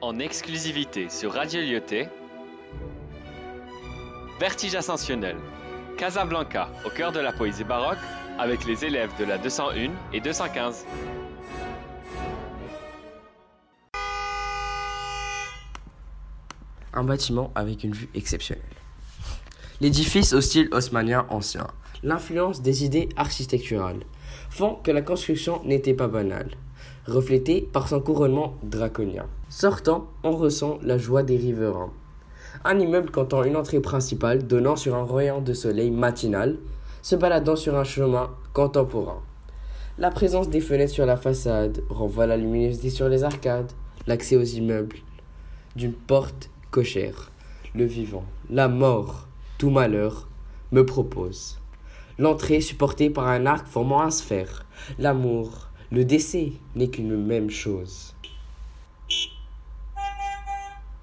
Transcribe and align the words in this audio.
en 0.00 0.18
exclusivité 0.18 1.08
sur 1.08 1.32
Radio 1.32 1.60
Lyoté. 1.60 2.08
Vertige 4.38 4.74
ascensionnel. 4.74 5.36
Casablanca, 5.96 6.68
au 6.84 6.90
cœur 6.90 7.12
de 7.12 7.20
la 7.20 7.32
poésie 7.32 7.64
baroque, 7.64 7.98
avec 8.38 8.66
les 8.66 8.84
élèves 8.84 9.10
de 9.18 9.24
la 9.24 9.38
201 9.38 9.90
et 10.12 10.20
215. 10.20 10.84
Un 16.92 17.04
bâtiment 17.04 17.50
avec 17.54 17.84
une 17.84 17.92
vue 17.92 18.08
exceptionnelle. 18.14 18.64
L'édifice 19.80 20.32
au 20.32 20.40
style 20.40 20.68
haussmannien 20.72 21.26
ancien, 21.30 21.66
l'influence 22.02 22.60
des 22.60 22.84
idées 22.84 23.08
architecturales, 23.16 24.00
font 24.50 24.76
que 24.82 24.90
la 24.90 25.02
construction 25.02 25.60
n'était 25.64 25.94
pas 25.94 26.08
banale, 26.08 26.50
reflétée 27.06 27.68
par 27.72 27.88
son 27.88 28.00
couronnement 28.00 28.54
draconien. 28.62 29.26
Sortant, 29.48 30.08
on 30.22 30.32
ressent 30.32 30.78
la 30.82 30.98
joie 30.98 31.22
des 31.22 31.36
riverains. 31.36 31.92
Un 32.64 32.78
immeuble 32.78 33.10
comptant 33.10 33.44
une 33.44 33.56
entrée 33.56 33.80
principale 33.80 34.46
donnant 34.46 34.76
sur 34.76 34.94
un 34.94 35.04
rayon 35.04 35.40
de 35.40 35.52
soleil 35.52 35.90
matinal, 35.90 36.56
se 37.02 37.14
baladant 37.14 37.56
sur 37.56 37.76
un 37.76 37.84
chemin 37.84 38.30
contemporain. 38.52 39.22
La 39.98 40.10
présence 40.10 40.50
des 40.50 40.60
fenêtres 40.60 40.92
sur 40.92 41.06
la 41.06 41.16
façade 41.16 41.82
renvoie 41.88 42.26
la 42.26 42.36
luminosité 42.36 42.90
sur 42.90 43.08
les 43.08 43.24
arcades, 43.24 43.72
l'accès 44.06 44.36
aux 44.36 44.42
immeubles, 44.42 44.96
d'une 45.76 45.92
porte 45.92 46.50
cochère, 46.70 47.30
le 47.74 47.84
vivant, 47.84 48.24
la 48.50 48.68
mort, 48.68 49.28
tout 49.58 49.70
malheur, 49.70 50.28
me 50.72 50.84
propose. 50.84 51.58
L'entrée 52.18 52.62
supportée 52.62 53.10
par 53.10 53.28
un 53.28 53.44
arc 53.44 53.66
formant 53.66 54.00
un 54.00 54.10
sphère, 54.10 54.64
l'amour, 54.98 55.68
le 55.90 56.04
décès 56.04 56.52
n'est 56.74 56.88
qu'une 56.88 57.16
même 57.16 57.50
chose. 57.50 58.14